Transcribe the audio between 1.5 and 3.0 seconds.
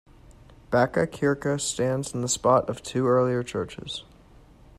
stands in the spot of